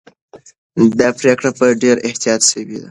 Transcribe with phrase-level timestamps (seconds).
[0.99, 2.79] دا پرېکړه په ډېر احتیاط سوې ده.